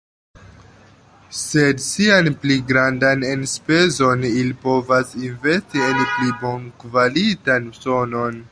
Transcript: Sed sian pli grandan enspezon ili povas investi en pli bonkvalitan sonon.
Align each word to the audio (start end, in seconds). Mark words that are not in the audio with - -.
Sed 1.39 1.83
sian 1.87 2.29
pli 2.45 2.57
grandan 2.71 3.25
enspezon 3.33 4.25
ili 4.31 4.57
povas 4.65 5.13
investi 5.29 5.87
en 5.89 6.01
pli 6.15 6.35
bonkvalitan 6.45 7.71
sonon. 7.83 8.45